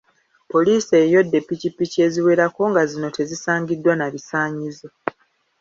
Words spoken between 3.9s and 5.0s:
na bisaanyizo.